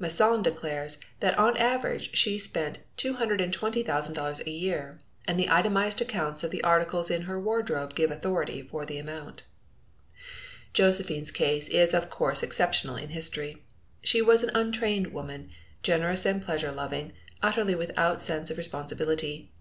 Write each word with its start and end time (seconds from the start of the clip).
Masson 0.00 0.42
declares 0.42 0.98
that 1.20 1.38
on 1.38 1.50
an 1.54 1.62
average 1.62 2.12
she 2.16 2.40
spent 2.40 2.80
$220,000 2.98 4.40
a 4.44 4.50
year, 4.50 5.00
and 5.28 5.38
the 5.38 5.48
itemized 5.48 6.02
accounts 6.02 6.42
of 6.42 6.50
the 6.50 6.64
articles 6.64 7.08
in 7.08 7.22
her 7.22 7.38
wardrobe 7.38 7.94
give 7.94 8.10
authority 8.10 8.62
for 8.62 8.84
the 8.84 8.98
amount. 8.98 9.44
Josephine's 10.72 11.30
case 11.30 11.68
is 11.68 11.94
of 11.94 12.10
course 12.10 12.42
exceptional 12.42 12.96
in 12.96 13.10
history. 13.10 13.62
She 14.02 14.20
was 14.20 14.42
an 14.42 14.50
untrained 14.56 15.12
woman, 15.12 15.50
generous 15.84 16.26
and 16.26 16.42
pleasure 16.44 16.72
loving, 16.72 17.12
utterly 17.40 17.76
without 17.76 18.16
a 18.16 18.20
sense 18.22 18.50
of 18.50 18.58
responsibility. 18.58 19.52